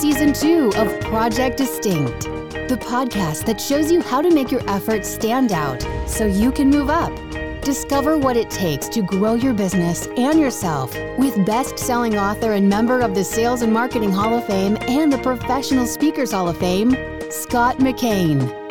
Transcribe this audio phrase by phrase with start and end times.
[0.00, 2.20] season two of Project Distinct,
[2.68, 6.70] the podcast that shows you how to make your efforts stand out so you can
[6.70, 7.12] move up.
[7.62, 12.68] Discover what it takes to grow your business and yourself with best selling author and
[12.68, 16.56] member of the Sales and Marketing Hall of Fame and the Professional Speakers Hall of
[16.58, 16.92] Fame,
[17.32, 18.67] Scott McKain.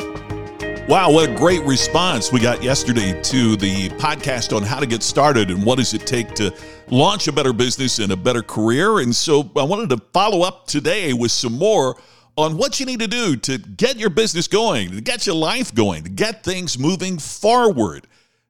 [0.88, 5.02] Wow, what a great response we got yesterday to the podcast on how to get
[5.02, 6.50] started and what does it take to
[6.88, 9.00] launch a better business and a better career.
[9.00, 12.00] And so I wanted to follow up today with some more
[12.38, 15.74] on what you need to do to get your business going, to get your life
[15.74, 18.06] going, to get things moving forward.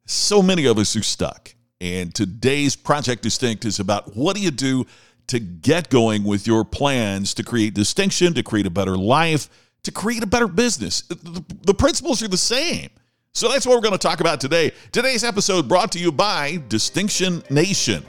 [0.06, 1.52] So many of us are stuck.
[1.80, 4.86] And today's Project Distinct is about what do you do
[5.26, 9.50] to get going with your plans to create distinction, to create a better life,
[9.82, 11.02] to create a better business.
[11.02, 12.90] The principles are the same.
[13.32, 14.72] So that's what we're going to talk about today.
[14.90, 18.04] Today's episode brought to you by Distinction Nation.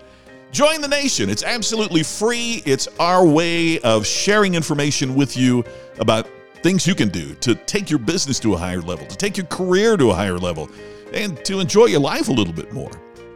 [0.52, 1.30] Join the nation.
[1.30, 2.64] It's absolutely free.
[2.66, 5.64] It's our way of sharing information with you
[6.00, 6.28] about
[6.64, 9.46] things you can do to take your business to a higher level, to take your
[9.46, 10.70] career to a higher level,
[11.14, 12.92] and to enjoy your life a little bit more.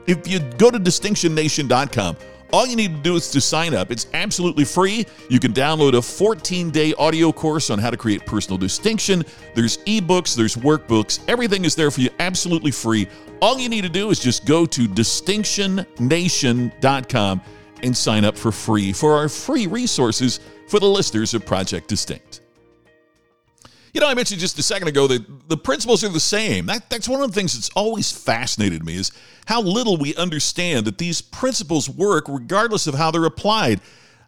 [0.07, 2.17] If you go to distinctionnation.com,
[2.53, 3.89] all you need to do is to sign up.
[3.91, 5.07] It's absolutely free.
[5.27, 9.25] You can download a 14 day audio course on how to create personal distinction.
[9.55, 11.19] There's ebooks, there's workbooks.
[11.27, 13.07] Everything is there for you absolutely free.
[13.41, 17.41] All you need to do is just go to distinctionnation.com
[17.81, 22.42] and sign up for free for our free resources for the listeners of Project Distinct.
[23.93, 26.65] You know, I mentioned just a second ago that the principles are the same.
[26.65, 29.11] That, that's one of the things that's always fascinated me is
[29.45, 33.81] how little we understand that these principles work regardless of how they're applied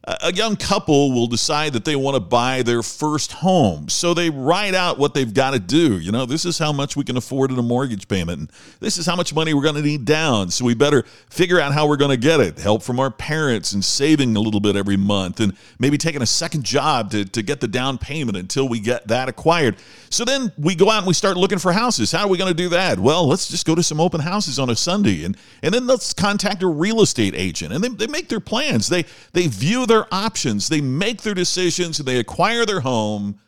[0.07, 3.89] a young couple will decide that they want to buy their first home.
[3.89, 5.97] So they write out what they've got to do.
[5.97, 8.39] You know, this is how much we can afford in a mortgage payment.
[8.39, 10.51] And this is how much money we're going to need down.
[10.51, 12.59] So we better figure out how we're going to get it.
[12.59, 16.27] Help from our parents and saving a little bit every month and maybe taking a
[16.27, 19.75] second job to, to get the down payment until we get that acquired.
[20.11, 22.11] So then we go out and we start looking for houses.
[22.11, 22.99] How are we going to do that?
[22.99, 26.13] Well, let's just go to some open houses on a Sunday and, and then let's
[26.13, 27.73] contact a real estate agent.
[27.73, 28.87] And they, they make their plans.
[28.87, 30.67] They, they view their their options.
[30.67, 33.39] They make their decisions and they acquire their home,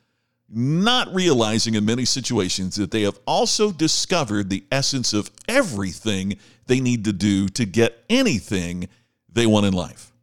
[0.49, 6.37] not realizing in many situations that they have also discovered the essence of everything
[6.67, 8.87] they need to do to get anything
[9.29, 10.13] they want in life.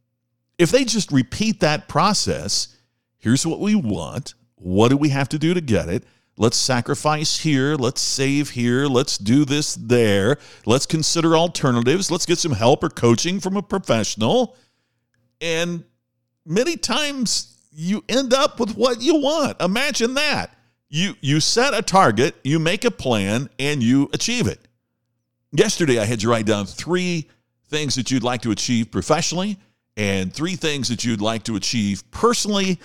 [0.58, 2.74] If they just repeat that process,
[3.18, 4.32] here's what we want.
[4.54, 6.04] What do we have to do to get it?
[6.38, 7.74] Let's sacrifice here.
[7.76, 8.86] Let's save here.
[8.86, 10.38] Let's do this there.
[10.64, 12.10] Let's consider alternatives.
[12.10, 14.56] Let's get some help or coaching from a professional.
[15.40, 15.84] And
[16.46, 19.60] many times you end up with what you want.
[19.60, 20.56] Imagine that.
[20.88, 24.60] You you set a target, you make a plan, and you achieve it.
[25.52, 27.28] Yesterday I had you write down three
[27.68, 29.58] things that you'd like to achieve professionally
[29.96, 32.78] and three things that you'd like to achieve personally.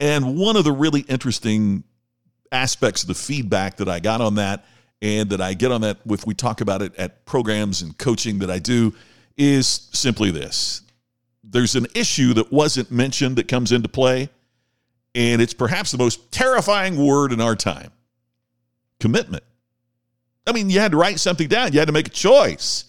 [0.00, 1.84] And one of the really interesting
[2.52, 4.64] aspects of the feedback that I got on that
[5.00, 8.38] and that I get on that if we talk about it at programs and coaching
[8.40, 8.94] that I do
[9.36, 10.83] is simply this
[11.48, 14.28] there's an issue that wasn't mentioned that comes into play,
[15.14, 17.90] and it's perhaps the most terrifying word in our time
[19.00, 19.44] commitment.
[20.46, 22.84] I mean, you had to write something down, you had to make a choice,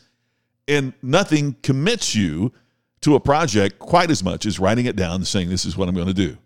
[0.67, 2.51] and nothing commits you
[3.01, 5.87] to a project quite as much as writing it down and saying, This is what
[5.87, 6.37] I'm going to do.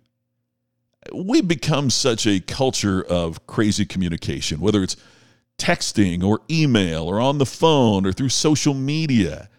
[1.13, 4.97] We've become such a culture of crazy communication, whether it's
[5.57, 9.49] texting or email or on the phone or through social media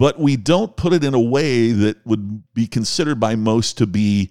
[0.00, 3.86] but we don't put it in a way that would be considered by most to
[3.86, 4.30] be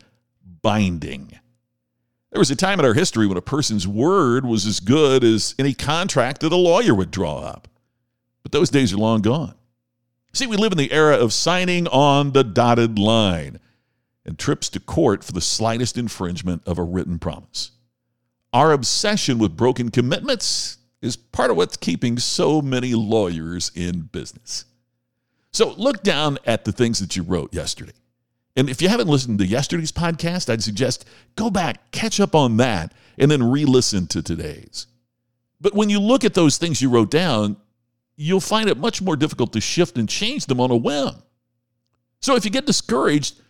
[0.64, 1.30] binding.
[2.32, 5.54] There was a time in our history when a person's word was as good as
[5.60, 7.68] any contract that a lawyer would draw up.
[8.42, 9.54] But those days are long gone.
[10.34, 13.60] See, we live in the era of signing on the dotted line
[14.26, 17.74] and trips to court for the slightest infringement of a written promise.
[18.54, 24.66] Our obsession with broken commitments is part of what's keeping so many lawyers in business.
[25.60, 27.92] So look down at the things that you wrote yesterday.
[28.56, 31.04] And if you haven't listened to yesterday's podcast, I'd suggest
[31.36, 34.88] go back, catch up on that, and then re listen to today's.
[35.60, 37.58] But when you look at those things you wrote down,
[38.16, 41.16] you'll find it much more difficult to shift and change them on a whim.
[42.22, 43.42] So if you get discouraged,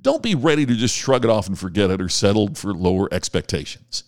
[0.00, 3.12] don't be ready to just shrug it off and forget it or settle for lower
[3.12, 4.04] expectations.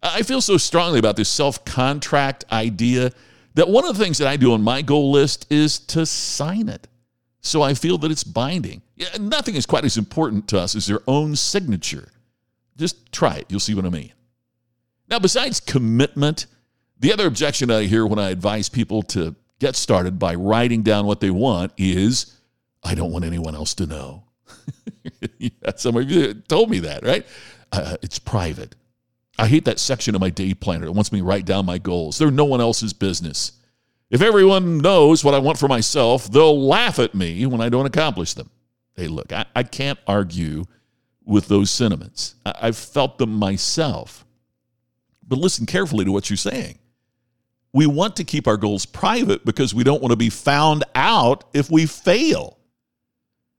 [0.00, 3.10] I feel so strongly about this self contract idea
[3.54, 6.68] that one of the things that I do on my goal list is to sign
[6.68, 6.88] it.
[7.40, 8.82] So I feel that it's binding.
[8.96, 12.08] Yeah, nothing is quite as important to us as their own signature.
[12.76, 13.46] Just try it.
[13.48, 14.12] You'll see what I mean.
[15.08, 16.46] Now, besides commitment,
[16.98, 21.06] the other objection I hear when I advise people to get started by writing down
[21.06, 22.38] what they want is
[22.82, 24.24] I don't want anyone else to know.
[25.38, 27.26] yeah, some of you told me that, right?
[27.72, 28.74] Uh, it's private.
[29.38, 31.78] I hate that section of my day planner that wants me to write down my
[31.78, 32.18] goals.
[32.18, 33.52] They're no one else's business.
[34.10, 37.86] If everyone knows what I want for myself, they'll laugh at me when I don't
[37.86, 38.50] accomplish them.
[38.94, 40.64] Hey, look, I, I can't argue
[41.24, 42.34] with those sentiments.
[42.44, 44.26] I, I've felt them myself.
[45.26, 46.78] But listen carefully to what you're saying.
[47.72, 51.44] We want to keep our goals private because we don't want to be found out
[51.54, 52.58] if we fail.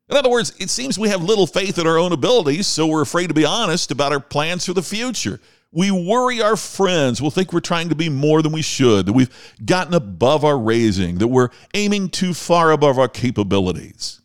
[0.08, 3.02] In other words, it seems we have little faith in our own abilities, so we're
[3.02, 5.40] afraid to be honest about our plans for the future.
[5.74, 9.14] We worry our friends will think we're trying to be more than we should, that
[9.14, 9.36] we've
[9.66, 14.22] gotten above our raising, that we're aiming too far above our capabilities.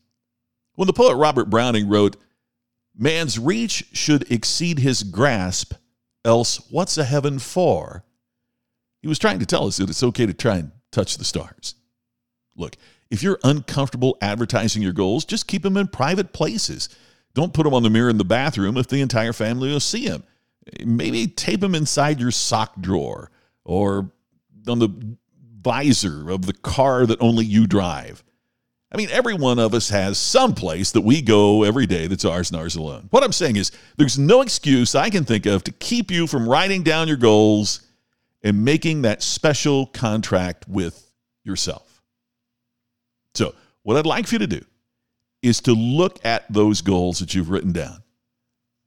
[0.74, 2.16] When the poet Robert Browning wrote,
[2.94, 5.72] Man's reach should exceed his grasp,
[6.22, 8.04] else what's a heaven for?
[9.00, 11.76] He was trying to tell us that it's okay to try and touch the stars.
[12.56, 12.76] Look,
[13.10, 16.90] if you're uncomfortable advertising your goals, just keep them in private places.
[17.32, 20.08] Don't put them on the mirror in the bathroom if the entire family will see
[20.08, 20.24] them.
[20.84, 23.30] Maybe tape them inside your sock drawer
[23.64, 24.10] or
[24.66, 25.16] on the
[25.60, 28.22] visor of the car that only you drive.
[28.90, 32.24] I mean, every one of us has some place that we go every day that's
[32.24, 33.08] ours and ours alone.
[33.10, 36.48] What I'm saying is, there's no excuse I can think of to keep you from
[36.48, 37.82] writing down your goals
[38.42, 41.12] and making that special contract with
[41.44, 42.02] yourself.
[43.34, 44.64] So, what I'd like for you to do
[45.42, 48.02] is to look at those goals that you've written down.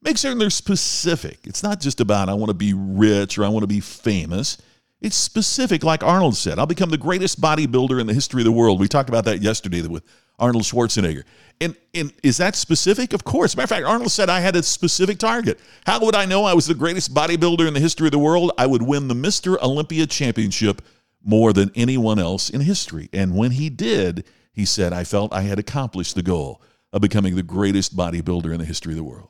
[0.02, 1.38] Make certain they're specific.
[1.44, 4.58] It's not just about, I want to be rich or I want to be famous.
[5.00, 6.58] It's specific, like Arnold said.
[6.58, 8.80] I'll become the greatest bodybuilder in the history of the world.
[8.80, 10.04] We talked about that yesterday with
[10.38, 11.22] Arnold Schwarzenegger.
[11.60, 13.12] And, and is that specific?
[13.12, 13.56] Of course.
[13.56, 15.60] matter of fact, Arnold said I had a specific target.
[15.86, 18.50] How would I know I was the greatest bodybuilder in the history of the world?
[18.58, 19.60] I would win the Mr.
[19.62, 20.82] Olympia Championship
[21.24, 23.08] more than anyone else in history.
[23.12, 26.60] And when he did, he said, I felt I had accomplished the goal
[26.92, 29.28] of becoming the greatest bodybuilder in the history of the world.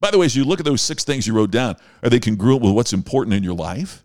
[0.00, 2.20] By the way, as you look at those six things you wrote down, are they
[2.20, 4.04] congruent with what's important in your life?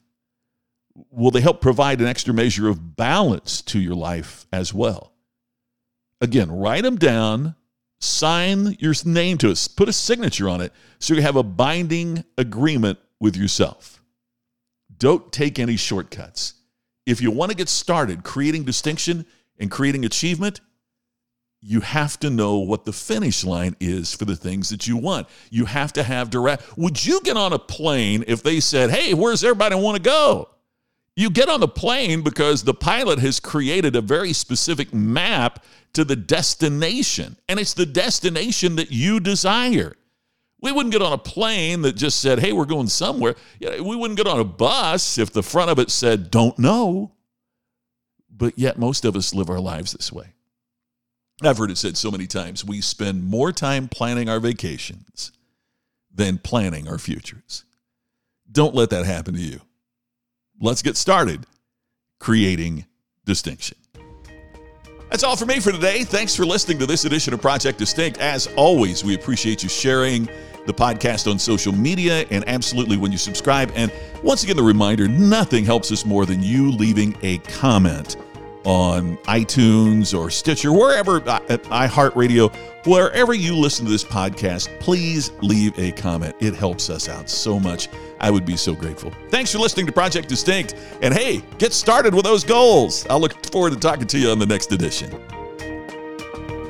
[1.11, 5.13] Will they help provide an extra measure of balance to your life as well?
[6.21, 7.55] Again, write them down,
[7.99, 12.23] sign your name to it, put a signature on it so you have a binding
[12.37, 14.01] agreement with yourself.
[14.97, 16.53] Don't take any shortcuts.
[17.05, 19.25] If you want to get started creating distinction
[19.59, 20.61] and creating achievement,
[21.67, 25.27] you have to know what the finish line is for the things that you want.
[25.49, 26.77] You have to have direct.
[26.77, 30.49] Would you get on a plane if they said, "Hey, where's everybody want to go?"
[31.15, 35.63] You get on the plane because the pilot has created a very specific map
[35.93, 39.95] to the destination, and it's the destination that you desire.
[40.61, 43.35] We wouldn't get on a plane that just said, hey, we're going somewhere.
[43.59, 47.13] We wouldn't get on a bus if the front of it said, don't know.
[48.29, 50.34] But yet, most of us live our lives this way.
[51.41, 55.31] I've heard it said so many times we spend more time planning our vacations
[56.13, 57.65] than planning our futures.
[58.49, 59.61] Don't let that happen to you
[60.59, 61.45] let's get started
[62.19, 62.85] creating
[63.25, 63.77] distinction.
[65.09, 66.03] That's all for me for today.
[66.03, 68.19] Thanks for listening to this edition of Project Distinct.
[68.19, 70.27] As always, we appreciate you sharing
[70.65, 73.71] the podcast on social media and absolutely when you subscribe.
[73.75, 73.91] And
[74.23, 78.17] once again, the reminder nothing helps us more than you leaving a comment
[78.65, 82.53] on iTunes or Stitcher, wherever uh, at iHeartRadio,
[82.85, 86.35] wherever you listen to this podcast, please leave a comment.
[86.39, 87.87] It helps us out so much.
[88.19, 89.13] I would be so grateful.
[89.29, 90.75] Thanks for listening to Project Distinct.
[91.01, 93.05] And hey, get started with those goals.
[93.09, 95.11] I'll look forward to talking to you on the next edition.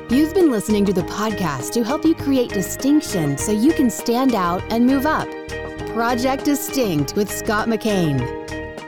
[0.08, 4.34] You've been listening to the podcast to help you create distinction so you can stand
[4.34, 5.28] out and move up.
[5.94, 8.55] Project Distinct with Scott McKain.